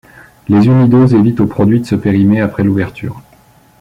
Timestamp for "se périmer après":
1.85-2.63